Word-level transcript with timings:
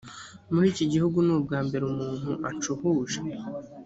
muri 0.53 0.65
iki 0.73 0.85
gihugu 0.91 1.17
ni 1.25 1.31
ubwa 1.37 1.59
mbere 1.67 1.83
umuntu 1.91 2.31
anshuhuje. 2.49 3.19